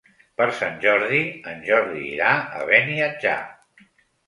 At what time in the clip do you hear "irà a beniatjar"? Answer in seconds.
2.15-3.39